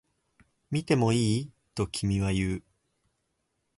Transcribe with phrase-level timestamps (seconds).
[0.71, 1.51] 見てもいい？
[1.75, 2.63] と君は言う